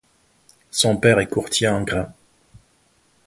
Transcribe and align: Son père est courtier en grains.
Son 0.71 0.97
père 0.97 1.19
est 1.19 1.29
courtier 1.29 1.67
en 1.67 1.83
grains. 1.83 2.11